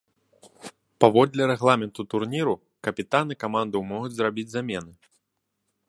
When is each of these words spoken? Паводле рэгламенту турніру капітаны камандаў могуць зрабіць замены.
Паводле 1.03 1.43
рэгламенту 1.51 2.01
турніру 2.13 2.55
капітаны 2.89 3.33
камандаў 3.45 3.79
могуць 3.93 4.15
зрабіць 4.19 4.49
замены. 4.57 4.91